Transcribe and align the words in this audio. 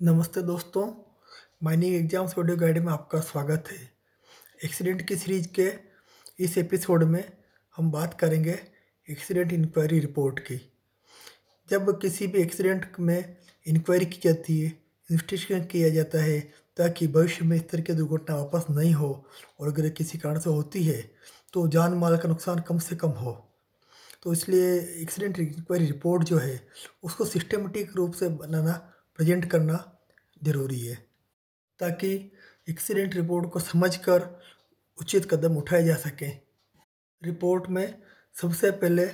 नमस्ते 0.00 0.42
दोस्तों, 0.42 0.82
mining 1.64 1.94
exams 1.94 2.36
audio 2.38 2.56
guide 2.56 2.76
में 2.78 2.92
आपका 2.92 3.20
स्वागत 3.20 3.68
है। 3.70 3.78
एक्सीडेंट 4.64 5.00
की 5.06 5.16
सीरीज़ 5.16 5.46
के 5.58 5.66
इस 6.44 6.56
एपिसोड 6.58 7.02
में 7.04 7.24
हम 7.74 7.90
बात 7.90 8.14
करेंगे 8.20 8.54
एक्सीडेंट 9.08 9.52
इंक्वायरी 9.52 9.98
रिपोर्ट 10.00 10.38
की। 10.38 10.60
जब 11.68 11.90
किसी 12.00 12.26
भी 12.26 12.40
एक्सीडेंट 12.42 12.86
में 13.00 13.36
इंक्वायरी 13.66 14.06
की 14.06 14.20
जाती 14.24 14.58
है, 14.60 14.66
इन्वेस्टिगेशन 15.10 15.64
किया 15.64 15.88
जाता 15.94 16.18
है, 16.22 16.40
ताकि 16.76 17.06
भविष्य 17.08 17.44
में 17.44 17.56
इस 17.56 17.68
तरह 17.70 17.82
की 17.82 17.92
दुर्घटना 17.92 18.36
वापस 18.36 18.66
नहीं 18.70 18.92
हो 18.94 19.10
और 19.60 19.68
अगर 19.68 19.88
किसी 19.90 20.18
कारण 20.18 20.38
से 20.38 20.50
होती 20.50 20.82
है 20.84 21.00
तो 21.54 21.66
जान 21.68 21.94
माल 21.94 22.16
का 22.16 22.28
नुकसान 22.28 22.60
कम 22.68 22.78
से 22.80 22.96
कम 22.96 23.10
हो। 23.18 23.32
तो 24.22 24.32
इसलिए 24.32 24.78
एक्सीडेंट 25.02 25.38
इंक्वायरी 25.38 25.86
रिपोर्ट 25.86 26.24
जो 26.24 26.38
है, 26.38 26.60
उसको 27.02 27.24
सिस्टमेटिक 27.24 27.96
रूप 27.96 28.12
से 28.12 28.28
बनाना 28.28 28.78
प्रेजेंट 29.18 29.44
करना 29.44 29.76
ज़रूरी 30.44 30.80
है, 30.80 30.94
ताकि 31.80 32.10
एक्सीडेंट 32.68 33.14
रिपोर्ट 33.14 33.50
को 33.50 33.60
समझकर 33.60 34.28
उचित 34.98 35.30
कदम 35.30 35.56
उठाए 35.56 35.84
जा 35.84 35.94
सकें। 35.96 36.40
रिपोर्ट 37.22 37.68
में 37.68 38.02
सबसे 38.34 38.70
पहले 38.72 39.06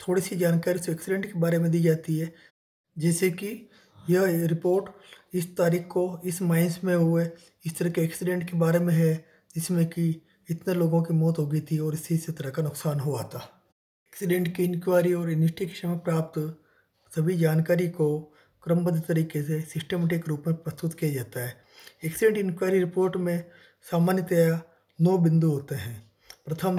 थोड़ी 0.00 0.22
सी 0.22 0.36
जानकारी 0.36 0.90
एक्सीडेंट 0.92 1.26
के 1.32 1.38
बारे 1.38 1.58
में 1.58 1.70
दी 1.70 1.80
जाती 1.80 2.18
है, 2.18 2.32
जैसे 2.96 3.30
कि 3.30 3.68
यह 4.10 4.46
रिपोर्ट 4.46 4.90
इस 5.34 5.56
तारीख 5.56 5.86
को 5.86 6.20
इस 6.24 6.42
माइंस 6.42 6.80
में 6.84 6.94
हुए, 6.94 7.28
इस 7.64 7.78
तरह 7.78 7.90
के 7.90 8.00
एक्सीडेंट 8.00 8.50
के 8.50 8.56
बारे 8.58 8.78
में 8.78 8.94
है, 8.94 9.14
जिसमें 9.54 9.86
कि 9.86 10.10
इतने 10.50 10.74
लोगों 10.74 11.02
की 11.02 11.14
मौत 11.14 11.38
हो 11.38 11.46
गई 11.46 11.60
थी 11.60 11.78
और 11.78 11.94
इसी 11.94 12.16
से 12.16 12.32
तरह 12.32 12.50
का 12.50 12.62
नुकसान 12.62 13.00
हुआ 13.00 13.22
था। 13.24 13.38
एक्सीडेंट 14.12 14.54
की 14.56 14.64
इंक्वायरी 14.64 15.12
और 15.14 15.30
इन्वेस्टिगेशन 15.30 15.88
में 15.88 15.98
प्राप्त 15.98 16.38
सभी 17.12 17.36
जानकारी 17.36 17.88
को 17.88 18.31
क्रमबद्ध 18.64 19.00
तरीके 19.08 19.42
से 19.42 19.60
सिस्टमेटिक 19.72 20.28
रूप 20.28 20.44
में 20.46 20.56
प्रस्तुत 20.56 20.94
किया 20.98 21.12
जाता 21.12 21.40
है। 21.40 21.54
एक्सीडेंट 22.04 22.38
इंक्वायरी 22.38 22.78
रिपोर्ट 22.78 23.16
में 23.18 23.44
सामान्यतया 23.86 24.60
नौ 24.98 25.16
बिंदु 25.18 25.50
होते 25.50 25.74
हैं। 25.74 25.96
प्रथम 26.46 26.78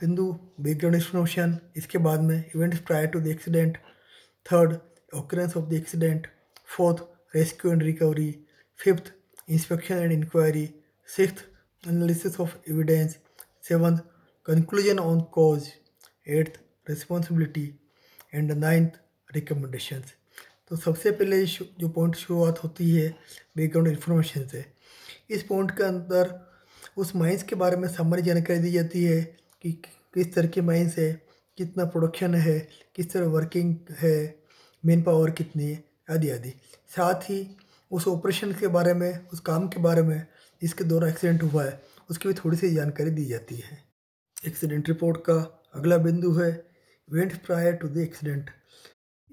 बिंदु 0.00 0.32
बैकग्राउंड 0.60 0.96
इन्फॉर्मेशन 0.96 1.58
इसके 1.76 1.98
बाद 1.98 2.20
में 2.20 2.38
events 2.54 2.78
prior 2.86 3.06
to 3.08 3.20
the 3.20 3.26
accident 3.28 3.76
third 4.46 4.76
occurrence 5.12 5.56
of 5.56 5.64
the 5.64 5.72
accident 5.72 6.26
fourth 6.76 7.02
rescue 7.34 7.72
and 7.72 7.82
recovery 7.82 8.30
fifth 8.80 9.12
inspection 9.48 9.98
and 9.98 10.12
inquiry 10.12 10.68
six 11.08 11.44
analysis 11.84 12.40
of 12.40 12.56
evidence 12.70 13.16
seventh 13.68 13.98
conclusion 14.46 14.98
on 14.98 15.20
cause 15.32 15.68
eighth 16.38 16.60
responsibility 16.86 17.66
and 18.34 18.52
ninth 18.52 19.00
recommendations 19.30 20.14
तो 20.74 20.78
सबसे 20.78 21.10
पहले 21.10 21.44
जो 21.46 21.88
point 21.88 22.14
शुरुआत 22.16 22.62
होती 22.62 22.90
है 22.90 23.08
background 23.56 23.88
information 23.88 24.46
से। 24.46 24.64
इस 25.30 25.42
point 25.42 25.70
के 25.70 25.82
अंदर 25.82 26.32
उस 26.96 27.14
माइंस 27.16 27.42
के 27.42 27.56
बारे 27.56 27.76
में 27.76 27.86
सामान्य 27.88 28.22
जानकारी 28.22 28.58
दी 28.60 28.70
जाती 28.70 29.02
है 29.04 29.20
कि 29.62 29.72
किस 30.14 30.34
तरह 30.34 30.48
की 30.48 30.60
माइंस 30.60 30.96
है, 30.98 31.12
कितना 31.58 31.84
प्रोडक्शन 31.84 32.34
है, 32.34 32.58
किस 32.96 33.12
तरह 33.12 33.26
वर्किंग 33.26 33.76
है 33.98 34.42
मेन 34.84 35.02
पावर 35.02 35.30
कितनी 35.30 35.64
है, 35.64 35.84
आदि 36.10 36.30
आदि। 36.30 36.52
साथ 36.96 37.30
ही 37.30 37.38
उस 37.90 38.08
ऑपरेशन 38.08 38.52
के 38.52 38.66
बारे 38.68 38.94
में, 38.94 39.28
उस 39.28 39.40
काम 39.40 39.68
के 39.68 39.80
बारे 39.80 40.02
में 40.02 40.26
जिसके 40.62 40.84
दौरान 40.84 41.10
एक्सीडेंट 41.10 41.42
हुआ 41.42 41.64
है, 41.64 41.80
उसकी 42.10 42.28
भी 42.28 42.34
थोड़ी 42.34 42.56
सी 42.56 42.74
जानकारी 42.74 43.10
दी 43.10 43.24
जाती 43.26 43.56
है। 43.56 43.78
एक्सीडेंट 44.46 44.88
रिपोर्ट 44.88 45.20
का 45.20 45.38
अगला 45.74 45.98
बिंदु 46.00 46.32
है 46.32 46.50
event 47.08 47.40
prior 47.46 47.72
to 47.76 47.88
the 47.88 47.98
accident 48.00 48.50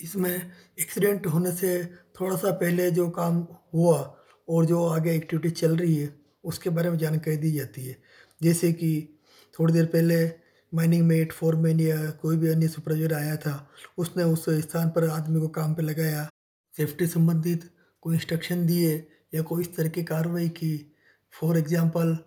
इसमें 0.02 0.52
एक्सीडेंट 0.80 1.27
होने 1.27 1.52
से 1.52 1.85
थोड़ा 2.19 2.35
सा 2.35 2.52
पहले 2.52 2.91
जो 2.91 3.09
काम 3.09 3.45
हुआ 3.73 4.17
और 4.49 4.66
जो 4.66 4.85
आगे 4.88 5.16
एक्टिविटी 5.16 5.49
चल 5.49 5.75
रही 5.77 5.95
है, 5.95 6.13
उसके 6.44 6.69
बारे 6.69 6.89
में 6.89 6.97
जानकारी 6.97 7.38
दी 7.38 7.52
जाती 7.52 7.85
है। 7.85 7.97
जैसे 8.41 8.73
कि 8.73 9.19
थोड़ी 9.59 9.73
देर 9.73 9.85
पहले 9.85 10.31
माइनिंग 10.73 11.06
मेट 11.07 11.31
फोरमैन 11.31 11.79
या 11.79 12.09
कोई 12.12 12.38
भी 12.38 12.50
अन्य 12.50 12.67
सुपरवाइजर 12.67 13.13
आया 13.13 13.35
था, 13.35 13.69
उसने 13.97 14.23
उस 14.23 14.45
स्थान 14.50 14.89
पर 14.89 15.07
आदमी 15.09 15.39
को 15.39 15.47
काम 15.47 15.73
पर 15.73 15.84
लगाया। 15.84 16.29
सेफ्टी 16.78 17.07
संबंधित 17.07 17.69
कोई 18.01 18.16
इंस्ट्रक्शन 18.16 18.66
दिए 18.66 19.07
या 19.35 19.41
कोई 19.41 19.62
इस 19.62 19.75
तरह 19.75 19.89
की 19.89 20.03
कार्रवाई 20.03 20.50
की। 20.50 20.97
फॉर 21.33 21.57
एग्जांपल 21.57 22.18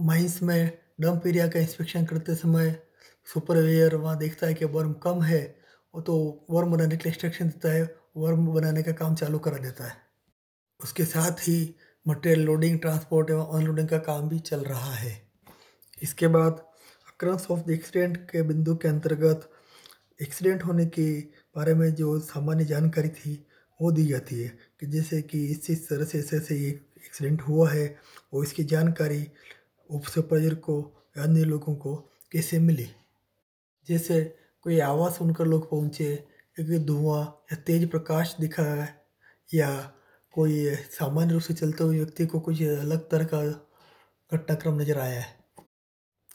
माइंस 0.00 0.42
में 0.42 0.78
डंप 1.00 1.26
एरिया 1.26 1.48
का 1.48 1.60
इंस्पेक्शन 1.60 2.04
करते 2.04 2.34
समय 2.34 2.82
सुपरवाइजर 3.26 3.94
वहाँ 3.94 4.18
देखता 4.18 4.46
है 4.46 4.54
कि 4.54 4.66
बर्म 4.66 4.92
कम 4.92 5.22
है 5.22 5.59
वो 5.94 6.00
तो 6.00 6.46
वर्म 6.50 6.70
बनाने 6.70 6.96
के 6.96 7.04
लिए 7.04 7.12
इंस्ट्रक्शन 7.12 7.48
देता 7.48 7.72
है 7.72 7.82
वर्म 8.16 8.46
बनाने 8.46 8.82
का 8.82 8.92
काम 8.92 9.14
चालू 9.14 9.38
करा 9.38 9.58
देता 9.58 9.84
है। 9.84 9.96
उसके 10.80 11.04
साथ 11.04 11.48
ही 11.48 11.74
मटेरियल 12.06 12.46
लोडिंग 12.46 12.78
ट्रांसपोर्ट 12.80 13.30
एवं 13.30 13.58
अनलोडिंग 13.58 13.88
का 13.88 13.98
काम 13.98 14.28
भी 14.28 14.38
चल 14.38 14.60
रहा 14.60 14.92
है। 14.94 15.12
इसके 16.02 16.26
बाद 16.26 16.64
अक्रंस 17.08 17.46
ऑफ़ 17.50 17.60
द 17.60 17.70
एक्सीडेंट 17.70 18.16
के 18.30 18.42
बिंदु 18.42 18.74
के 18.76 18.88
अंतर्गत 18.88 19.50
एक्सीडेंट 20.22 20.64
होने 20.64 20.86
के 20.86 21.20
बारे 21.56 21.74
में 21.74 21.94
जो 21.94 22.18
सामान्य 22.20 22.64
जानकारी 22.64 23.08
थी, 23.08 23.46
वो 23.80 23.92
दी 23.92 24.06
जाती 24.06 24.40
है 24.40 24.48
कि 24.80 24.86
जैसे 24.86 25.22
कि 25.22 25.44
इस 25.46 25.70
इस 25.70 25.88
तरह 25.88 26.04
से, 26.04 26.18
ऐसे 26.18 26.36
ऐसे 26.36 26.56
ये 26.56 26.68
एक्सीडेंट 26.68 27.42
हुआ 27.42 27.70
है 27.70 27.98
और 28.32 28.44
इसकी 28.44 28.64
जानकारी 28.64 29.26
उप 29.90 30.04
सुपरवाइजर 30.04 30.54
को, 30.54 30.82
अन्य 31.16 31.44
लोगों 31.44 31.74
को 31.74 31.94
कैसे 32.32 32.58
मिली। 32.58 32.88
जैसे 33.88 34.20
कोई 34.64 34.78
आवाज़ 34.80 35.12
सुनकर 35.12 35.46
लोग 35.46 35.70
पहुँचे 35.70 36.12
एक 36.56 36.86
धुआँ 36.86 37.22
या 37.52 37.56
तेज 37.66 37.90
प्रकाश 37.90 38.34
दिखा 38.40 38.62
है, 38.62 38.88
या 39.48 39.70
कोई 40.34 40.74
सामान्य 40.90 41.32
रूप 41.32 41.42
से 41.42 41.54
चलते 41.54 41.84
हुए 41.84 41.96
व्यक्ति 41.96 42.26
को 42.26 42.40
कुछ 42.40 42.62
अलग 42.62 43.08
तरह 43.10 43.24
का 43.24 43.42
घटनाक्रम 44.32 44.80
नज़र 44.80 44.98
आया 44.98 45.20
है। 45.20 45.38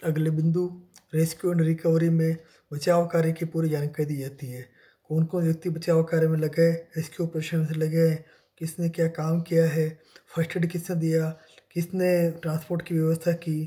अगले 0.03 0.29
बिंदु, 0.29 0.65
रेस्क्यू 1.13 1.51
एंड 1.51 1.61
रिकवरी 1.61 2.09
में 2.09 2.37
बचाव 2.71 3.05
कार्य 3.07 3.31
की 3.31 3.45
पूरी 3.45 3.69
जानकारी 3.69 4.05
दी 4.05 4.17
जाती 4.17 4.47
है। 4.47 4.61
कौन 5.09 5.25
कौन 5.25 5.43
व्यक्ति 5.43 5.69
बचाव 5.69 6.03
कार्य 6.03 6.27
में 6.27 6.37
लगे, 6.37 6.71
रेस्क्यू 6.71 7.25
ऑपरेशन 7.25 7.65
से 7.65 7.75
लगे, 7.75 8.13
किसने 8.61 8.89
क्या 8.89 9.07
काम 9.09 9.41
किया 9.41 9.65
है, 9.69 9.89
फ़र्स्ट 10.35 10.57
एड 10.57 10.69
किसने 10.71 10.95
दिया, 10.95 11.29
किसने 11.73 12.31
ट्रांसपोर्ट 12.41 12.81
की 12.81 12.93
व्यवस्था 12.95 13.31
की, 13.33 13.65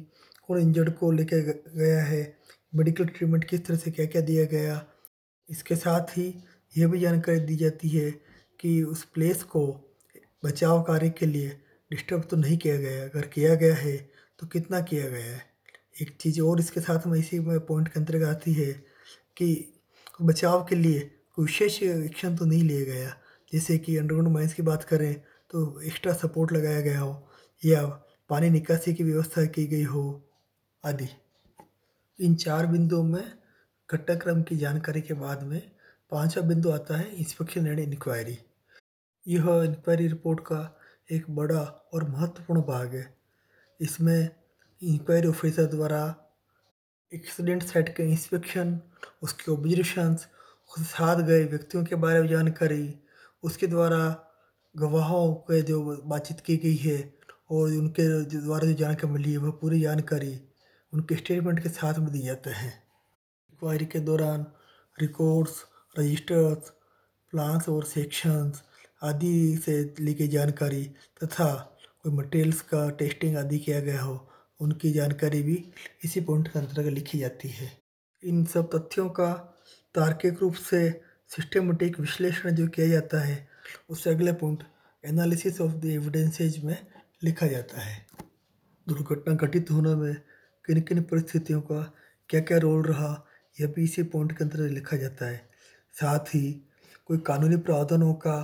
कौन 0.49 0.61
इंजर्ड 0.61 0.93
को 0.95 1.11
लेके 1.13 1.41
गया 1.43 2.03
है 2.05 2.38
मेडिकल 2.73 3.05
ट्रीटमेंट 3.05 3.45
किस 3.45 3.65
तरह 3.67 3.77
से 3.77 3.91
क्या 3.91 4.07
क्या 4.07 4.23
दिया 4.23 4.45
गया? 4.45 4.85
इसके 5.49 5.77
साथ 5.77 6.17
ही 6.17 6.27
यह 6.77 6.89
भी 6.89 6.99
जानकारी 7.01 7.41
दी 7.41 7.57
जाती 7.57 7.89
है 7.89 8.11
कि 8.61 8.83
उस 8.83 9.05
प्लेस 9.05 9.43
को 9.43 9.67
बचाव 10.45 10.83
कार्य 10.83 11.11
के 11.11 11.27
लिए 11.27 11.49
डिस्टर्ब 11.91 12.25
तो 12.31 12.37
नहीं 12.37 12.57
किया 12.59 12.77
गया 12.77 13.05
अगर 13.05 13.27
किया 13.27 13.55
गया 13.55 13.75
है 13.75 13.97
तो 14.39 14.47
कितना 14.47 14.81
किया 14.81 15.09
गया 15.09 15.25
है? 15.25 15.43
एक 16.03 16.17
चीज़ 16.21 16.41
और 16.41 16.61
इसके 16.61 16.81
साथ 16.81 17.07
में 17.07 17.19
इसी 17.19 17.39
में 17.41 17.59
पॉइंट 17.61 17.89
के 17.89 18.01
अंतर्गत 18.01 18.27
आती 18.27 18.53
है 18.53 18.73
कि 19.37 19.49
बचाव 20.23 20.65
के 20.65 20.75
लिए 20.75 21.01
कोई 21.35 21.45
विशेष 21.45 21.83
एक्शन 21.83 22.37
तो 22.37 22.45
नहीं 22.45 22.63
लिया 22.63 22.85
गया। 22.85 23.09
जैसे 23.53 23.79
कि 23.79 23.97
अंडरग्राउंड 23.97 24.35
माइंस 24.35 24.55
की 24.55 24.63
बात 24.63 24.85
करें 24.85 25.15
तो 25.51 25.81
एक्स्ट्रा 25.81 26.13
सपोर्ट 26.15 26.53
लगाया 26.53 26.81
गया 26.81 27.01
हो 27.01 27.29
या 27.63 27.83
पानी 28.31 28.51
निकासी 28.51 28.95
की 28.95 29.05
व्यवस्था 29.05 29.45
की 29.47 29.67
गई 29.67 29.83
हो, 29.85 30.03
आदि। 30.85 31.09
इन 32.19 32.35
चार 32.35 32.67
बिंदुओं 32.67 33.03
में 33.03 33.25
घटनाक्रम 33.89 34.43
की 34.43 34.57
जानकारी 34.57 35.01
के 35.01 35.15
बाद 35.15 35.43
में 35.43 35.61
पांचवा 36.13 36.43
बिंदु 36.49 36.71
आता 36.71 36.97
है 36.97 37.11
इंस्पेक्शन 37.15 37.67
एंड 37.67 37.79
इंक्वायरी 37.79 38.39
यह 39.27 39.47
इंक्वायरी 39.65 40.07
रिपोर्ट 40.09 40.41
का 40.41 40.59
एक 41.11 41.31
बड़ा 41.31 41.61
और 41.95 42.09
महत्वपूर्ण 42.09 42.63
भाग 42.63 42.95
है। 42.95 43.05
इसमें 43.81 44.31
इंक्वायरी 44.81 45.29
ऑफिसर 45.29 45.67
द्वारा 45.67 46.01
एक्सीडेंट 47.13 47.63
साइट 47.63 47.95
के 47.97 48.11
इंस्पेक्शन 48.13 48.79
उसके 49.23 49.53
ऑब्जर्वेशंस 49.53 50.27
उसके 50.71 50.85
साथ 50.85 51.23
गए 51.23 51.45
व्यक्तियों 51.45 51.85
के 51.85 51.95
बारे 51.97 52.21
में 52.21 52.29
जानकारी, 52.29 52.95
उसके 53.43 53.67
द्वारा 53.67 54.01
गवाहों 54.75 55.35
के 55.35 55.63
जो 55.63 55.81
बातचीत 56.05 56.41
की 56.41 56.57
गई 56.57 56.77
है 56.77 56.99
और 57.51 57.73
उनके 57.73 58.09
द्वारा 58.25 58.67
जो 58.67 58.75
जानकारी 58.75 59.13
मिली 59.13 59.33
है, 59.33 59.39
वह 59.39 59.51
पूरी 59.61 59.81
जानकारी 59.81 60.39
उनके 60.93 61.15
स्टेटमेंट 61.15 61.63
के 61.63 61.69
साथ 61.69 61.95
में 61.95 62.11
दिए 62.13 62.23
जाते 62.23 62.51
हैं। 62.51 62.73
इंक्वायरी 63.51 63.87
के 63.87 63.99
दौरान 63.99 64.47
रिकॉर्ड्स 65.01 65.65
रजिस्टर्स 65.99 66.71
प्लान्स 67.33 67.69
और 67.69 67.85
सेक्शंस 67.85 68.63
आदि 69.03 69.57
से 69.57 69.95
ली 70.01 70.15
गई 70.15 70.29
जानकारी 70.29 70.85
तथा 71.25 71.79
कोई 72.03 72.13
मटेरियल्स 72.13 72.61
का 72.61 72.91
टेस्टिंग 72.91 73.37
आदि 73.37 73.59
किया 73.59 73.81
गया 73.81 74.03
हो, 74.03 74.31
उनकी 74.61 74.93
जानकारी 74.93 75.43
भी 75.43 75.73
इसी 76.05 76.21
पॉइंट 76.21 76.49
के 76.49 76.59
अंतर्गत 76.59 76.93
लिखी 76.93 77.19
जाती 77.19 77.49
है। 77.49 77.73
इन 78.25 78.45
सब 78.45 78.71
तथ्यों 78.75 79.09
का 79.09 79.33
तार्किक 79.95 80.39
रूप 80.41 80.55
से 80.55 81.01
सिस्टमेटिक 81.29 82.01
विश्लेषण 82.01 82.51
जो 82.51 82.69
किया 82.69 82.89
जाता 82.89 83.21
है, 83.21 83.49
उससे 83.89 84.11
अगले 84.11 84.33
point 84.33 84.63
analysis 85.05 85.61
of 85.61 85.73
the 85.73 85.85
evidences 85.85 86.65
में 86.65 86.87
लिखा 87.25 87.47
जाता 87.47 87.81
है। 87.81 88.07
दुर्घटना 88.89 89.35
घटित 89.35 89.71
होने 89.71 89.95
में 89.95 90.17
किन 90.69 90.81
किन 90.81 91.03
परिस्थितियों 91.03 91.61
का 91.63 91.81
क्या 92.31 92.41
क्या 92.41 92.59
रोल 92.59 92.83
रहा, 92.85 93.27
यह 93.57 93.67
भी 93.67 93.85
इसी 93.85 94.03
पॉइंट 94.05 94.33
के 94.33 94.45
अंदर 94.45 94.69
लिखा 94.71 94.97
जाता 94.97 95.27
है। 95.27 95.41
साथ 95.95 96.35
ही, 96.35 96.51
कोई 97.07 97.19
कानूनी 97.19 97.57
प्रावधानों 97.57 98.13
का 98.15 98.37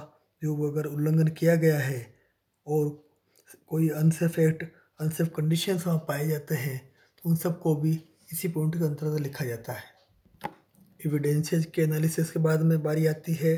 जो 0.43 0.57
अगर 0.71 0.87
उल्लंघन 0.87 1.29
किया 1.31 1.55
गया 1.57 1.79
है 1.79 2.01
और 2.67 2.89
कोई 3.67 3.89
अनसेफ 3.89 4.39
एक्ट 4.39 4.65
अनसेफ 5.01 5.29
कंडीशंस 5.37 5.87
वहाँ 5.87 5.99
पाए 5.99 6.27
जाते 6.29 6.55
हैं 6.55 6.79
तो 7.17 7.29
उन 7.31 7.37
सबको 7.37 7.75
भी 7.77 7.93
इसी 8.33 8.49
पॉइंट 8.49 8.79
के 8.79 8.85
अंतर्गत 8.85 9.21
लिखा 9.21 9.45
जाता 9.45 9.73
है। 9.73 9.83
एविडेंसेज 11.01 11.65
के 11.65 11.83
एनालिसिस 11.83 12.31
के 12.31 12.41
बाद 12.41 12.63
में 12.63 12.83
बारी 12.83 13.07
आती 13.07 13.33
है 13.35 13.57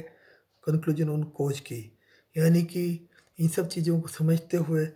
कंक्लूजन 0.64 1.08
ऑन 1.08 1.22
कोज 1.36 1.60
की। 1.60 1.80
यानी 2.36 2.62
कि 2.64 2.84
इन 3.38 3.48
सब 3.48 3.68
चीज़ों 3.68 4.00
को 4.00 4.08
समझते 4.08 4.56
हुए 4.56 4.86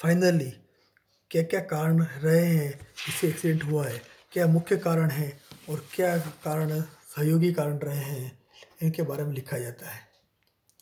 फाइनली 0.00 0.52
क्या 1.32 1.42
क्या 1.42 1.60
कारण 1.60 2.00
रहे 2.02 2.46
हैं? 2.46 2.70
जिससे 2.96 3.28
एक्सीडेंट 3.28 3.62
हुआ 3.64 3.86
है। 3.86 4.00
क्या 4.32 4.46
मुख्य 4.46 4.76
कारण 4.76 5.10
है? 5.10 5.28
और 5.70 5.84
क्या 5.94 6.16
कारण, 6.18 6.80
सहयोगी 7.16 7.52
कारण 7.52 7.78
रहे 7.78 7.96
हैं? 7.96 8.32
इनके 8.82 9.02
बारे 9.02 9.24
में 9.24 9.32
लिखा 9.34 9.58
जाता 9.58 9.90
है। 9.90 10.00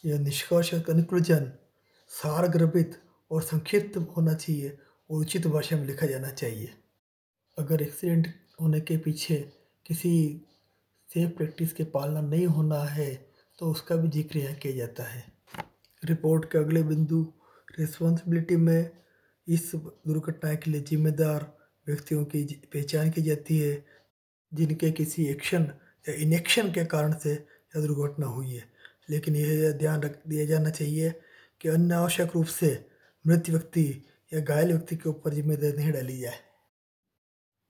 यह 0.05 0.19
निष्कर्ष 0.19 0.71
कंक्लूजन 0.89 1.51
सारगर्भित 2.11 2.99
और 3.31 3.43
संक्षिप्त 3.43 3.97
होना 4.17 4.35
चाहिए 4.35 4.77
और 5.11 5.21
उचित 5.21 5.47
भाषा 5.47 5.77
में 5.77 5.87
लिखा 5.87 6.07
जाना 6.07 6.31
चाहिए। 6.31 6.75
अगर 7.59 7.83
एक्सीडेंट 7.83 8.35
होने 8.61 8.81
के 8.81 8.97
पीछे 8.97 9.37
किसी 9.87 10.13
सेफ़ 11.09 11.31
प्रैक्टिस 11.31 11.73
के 11.73 11.85
पालना 11.95 12.21
नहीं 12.21 12.47
होना 12.47 12.83
है 12.85 13.13
तो 13.59 13.71
उसका 13.71 13.97
भी 13.97 14.09
ज़िक्र 14.09 14.39
यहाँ 14.39 14.55
किया 14.55 14.77
जाता 14.77 15.05
है। 15.05 15.25
रिपोर्ट 16.03 16.51
के 16.53 16.59
अगले 16.59 16.83
बिंदु 16.83 17.27
रिस्पॉन्सिबिलिटी 17.79 18.57
में 18.57 18.91
इस 19.51 19.75
दुर्घटना 19.75 20.55
के 20.55 20.71
लिए 20.71 20.81
जिम्मेदार 20.81 21.59
व्यक्तियों 21.89 22.25
की 22.25 22.43
पहचान 22.75 23.11
की 23.11 23.23
जाती 23.23 23.59
है, 23.59 23.85
जिनके 24.55 24.91
किसी 24.91 25.27
एक्शन 25.27 25.63
या 26.09 26.15
इनेक्शन 26.15 26.73
के 26.73 26.85
कारण 26.85 27.13
से 27.13 27.33
यह 27.33 27.87
दुर्घटना 27.87 28.27
हुई 28.27 28.55
है। 28.55 28.65
लेकिन 29.11 29.37
यह 29.37 29.73
ध्यान 29.73 30.03
रख, 30.03 30.19
दिया 30.29 30.45
जाना 30.47 30.71
चाहिए 30.71 31.11
कि 31.61 31.69
अनावश्यक 31.69 32.31
रूप 32.35 32.47
से 32.47 32.87
मृत 33.27 33.51
व्यक्ति 33.51 34.05
या 34.33 34.41
घायल 34.41 34.69
व्यक्ति 34.69 34.97
के 34.97 35.09
ऊपर 35.09 35.35
ज़िम्मेदारी 35.35 35.77
नहीं 35.77 35.93
डाली 35.93 36.21
जाए। 36.21 36.39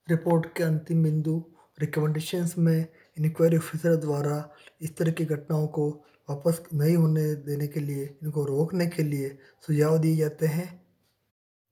रिपोर्ट 0.09 0.45
के 0.57 0.63
अंतिम 0.63 1.03
बिंदु 1.03 1.43
रिकमेंडेशंस 1.79 2.57
में 2.57 2.85
इंक्वायरी 3.17 3.57
ऑफिसर 3.57 3.95
द्वारा 3.95 4.55
इस 4.81 4.97
तरह 4.97 5.11
की 5.11 5.25
घटनाओं 5.25 5.67
को 5.67 5.89
वापस 6.29 6.61
नहीं 6.73 6.95
होने 6.95 7.35
देने 7.35 7.67
के 7.67 7.79
लिए, 7.79 8.17
इनको 8.23 8.45
रोकने 8.45 8.87
के 8.87 9.03
लिए 9.03 9.37
सुझाव 9.67 9.97
दिए 9.97 10.15
जाते 10.15 10.45
हैं। 10.45 10.80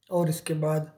और 0.10 0.30
इसके 0.30 0.54
बाद 0.56 0.92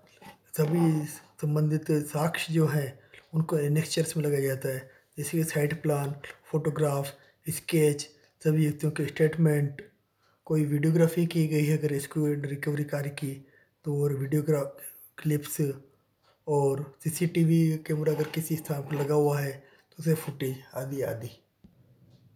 सभी 0.58 1.06
संबंधित 1.42 1.92
साक्ष्य 2.08 2.54
जो 2.54 2.68
हैं, 2.68 3.00
उनको 3.34 3.58
एनेक्चर्स 3.60 4.16
में 4.18 4.24
लगाया 4.24 4.42
जाता 4.42 4.69
है। 4.69 4.90
जैसे 5.18 5.38
कि 5.38 5.44
साइट 5.44 5.81
प्लान 5.81 6.16
फोटोग्राफ 6.52 7.13
स्केच 7.48 8.10
सभी 8.42 8.58
व्यक्तियों 8.58 8.92
के 8.92 9.06
स्टेटमेंट 9.06 9.81
कोई 10.48 10.66
वीडियोग्राफी 10.66 11.25
की 11.28 11.48
गई 11.48 11.66
है, 11.66 11.78
अगर 11.78 11.94
इसको 11.94 12.25
रिकवरी 12.44 12.84
कार्य 12.86 13.10
की 13.12 13.34
तो 13.86 14.02
और 14.04 14.13
वीडियोग्रा 14.13 14.62
क्लिप्स 15.18 15.62
और 16.48 16.84
सीसीटीवी 17.04 17.78
कैमरा 17.88 18.13
अगर 18.13 18.30
किसी 18.30 18.56
स्थान 18.56 18.81
पर 18.81 18.96
लगा 18.96 19.16
हुआ 19.16 19.40
है 19.40 19.52
तो 19.52 19.96
उसे 20.00 20.13
फुटेज 20.16 20.58
आदि 20.75 21.02
आदि। 21.04 21.30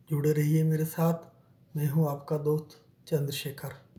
जुड़े 0.10 0.32
रहिए 0.32 0.64
मेरे 0.64 0.86
साथ। 0.86 1.78
मैं 1.78 1.88
हूँ 1.90 2.10
आपका 2.10 2.38
दोस्त 2.40 2.80
चंद्रशेखर। 3.08 3.85